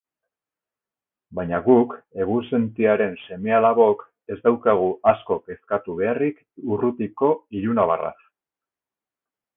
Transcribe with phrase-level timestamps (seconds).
[1.39, 1.93] Baina guk,
[2.25, 4.03] egunsentiaren seme-alabok,
[4.37, 6.41] ez daukagu asko kezkatu beharrik
[6.75, 7.31] urrutiko
[7.61, 8.19] ilunabarraz.